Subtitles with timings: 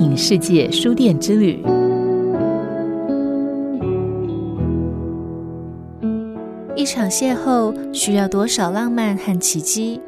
[0.00, 1.62] 影世界书店之旅。
[6.74, 10.00] 一场邂逅需要多少浪漫和奇迹，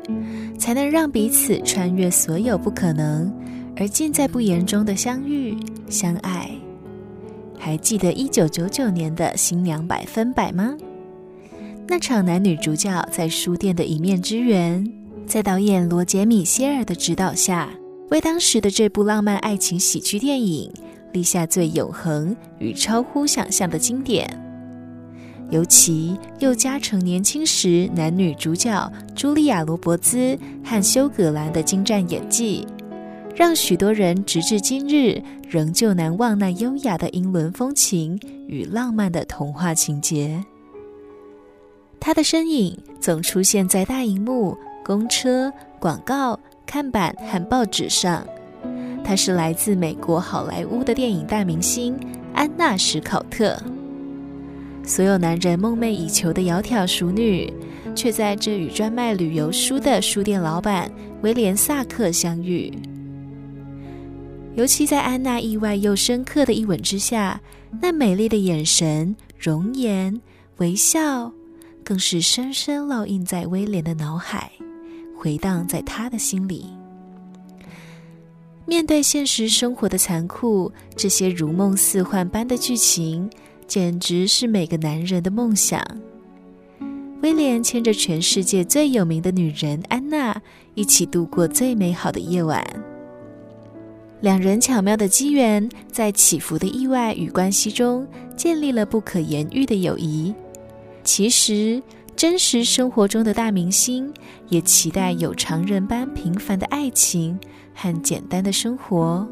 [0.59, 3.30] 才能让彼此穿越所有不可能，
[3.77, 5.55] 而尽在不言中的相遇、
[5.91, 6.50] 相爱？
[7.59, 10.74] 还记得一九九九年的新娘百分百吗？
[11.86, 14.90] 那场男女主角在书店的一面之缘，
[15.27, 17.68] 在导演罗杰·米歇尔的指导下，
[18.13, 20.70] 为当时的这部浪漫爱情喜剧电影
[21.12, 24.29] 立下最永恒与超乎想象的经典。
[25.48, 32.67] 尤其又加成年轻时男女主角茱莉亚·罗伯兹和休·葛兰的精湛演技，
[33.34, 40.45] 让许多人直至今日仍旧难忘那优雅的英伦风情与浪漫的童话情节。
[41.98, 45.51] 他的身影总出现在大荧幕、公车、
[45.81, 46.39] 广告、
[46.73, 48.27] 看板和报纸上。
[49.05, 51.95] 他是来自美国好莱坞的电影大明星
[52.33, 53.62] 安娜·史考特。
[54.83, 57.53] 所有男人梦寐以求的窈窕淑女，
[57.95, 62.73] 却在这与专卖旅游书的书店老板威廉·萨克相遇。
[64.55, 67.39] 尤其在安娜意外又深刻的一吻之下，
[67.83, 70.19] 那美丽的眼神、容颜、
[70.57, 71.31] 微笑，
[71.84, 74.51] 更是深深烙印在威廉的脑海，
[75.23, 76.67] 回荡在他的心里。
[78.67, 83.31] 面对现实生活的残酷，这些如梦似幻般的剧情。
[83.69, 85.83] 简直是每个男人的梦想。
[87.23, 90.39] 威廉牵着全世界最有名的女人安娜
[90.75, 92.62] 一起度过最美好的夜晚。
[94.20, 100.34] 两人巧妙的机缘，在起伏的意外与关系中建立了不可言喻的友谊。
[101.03, 101.83] 其实，
[102.23, 104.09] 真实生活中的大明星
[104.48, 107.37] 也期待有常人般平凡的爱情
[107.75, 109.27] 和简单的生活。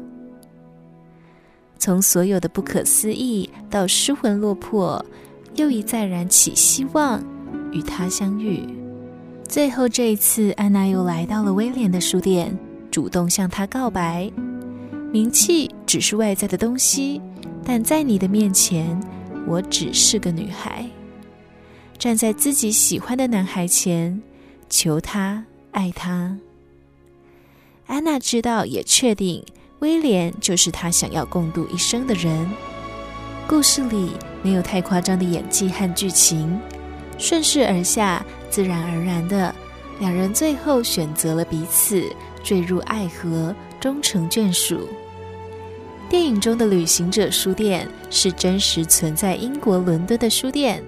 [1.79, 5.05] 从所有的不可思议到失魂落魄，
[5.55, 7.23] 又一再燃起希望，
[7.71, 8.67] 与他相遇。
[9.47, 12.53] 最后这一次，安娜又来到了威廉的书店，
[12.91, 14.29] 主动向他告白：
[15.13, 17.21] 名气只是外在的东西，
[17.63, 18.99] 但在你的面前，
[19.47, 20.85] 我只是个女孩。
[22.01, 24.19] 站在自己喜欢的男孩前，
[24.67, 26.35] 求他爱他。
[27.85, 29.45] 安娜知道，也确定。
[29.81, 32.49] 威廉就是她想要共度一生的人。
[33.47, 36.59] 故事里没有太夸张的演技和剧情，
[37.19, 39.53] 顺势而下，自然而然的，
[39.99, 44.89] 两人最后选择了彼此，坠入爱河，终成眷属。
[46.09, 50.83] 电影中的旅行者书店是真实存在英国伦敦的书店，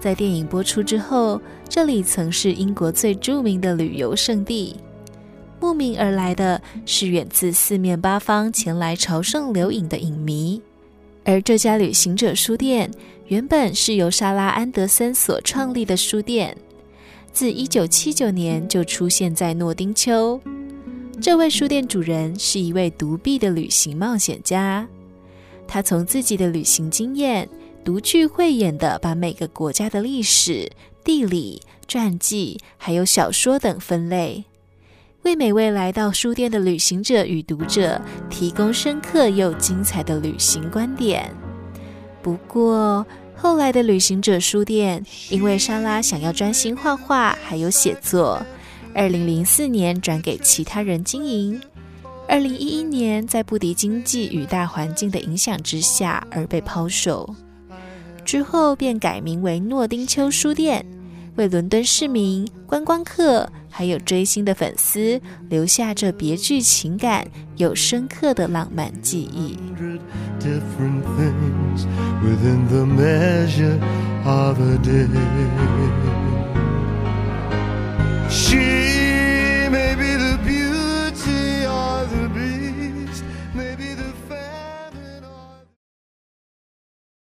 [0.00, 4.76] 在电影播出之后，这里曾是英国最著名的旅游胜地。
[5.60, 10.62] 慕名而来的是远自四面八方前来朝圣留影的影迷，
[11.24, 12.88] 而这家旅行者书店
[13.26, 16.56] 原本是由莎拉·安德森所创立的书店，
[17.32, 20.40] 自一九七九年就出现在诺丁丘。
[21.20, 24.86] 这位书店主人是一位独臂的旅行冒险家，
[25.66, 27.48] 他从自己的旅行经验，
[27.88, 30.70] 独具慧眼的把每个国家的历史、
[31.02, 34.44] 地理、传记还有小说等分类。
[35.22, 41.34] 为每位来到书店的旅行者与读者提供深刻又精彩的旅行观点。
[42.20, 48.38] 不过，后来的旅行者书店因为莎拉想要专心画画还有写作，
[48.94, 51.58] 二零零四年转给其他人经营。
[52.28, 57.34] 二零一一年，在不敌经济与大环境的影响之下而被抛售。
[58.28, 60.84] 之后便改名为诺丁丘书店，
[61.36, 65.18] 为伦敦市民、观光客还有追星的粉丝
[65.48, 69.56] 留下这别具情感又深刻的浪漫记忆。